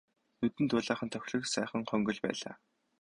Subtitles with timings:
[0.39, 2.55] Нүдэнд дулаахан тохилог сайхан хонгил байлаа.